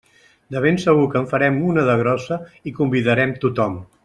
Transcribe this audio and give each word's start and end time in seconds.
De 0.53 0.61
ben 0.63 0.79
segur 0.83 1.03
que 1.11 1.21
en 1.23 1.29
farem 1.33 1.59
una 1.73 1.85
de 1.91 1.99
grossa 2.01 2.39
i 2.73 2.77
convidarem 2.81 3.37
tothom. 3.47 3.79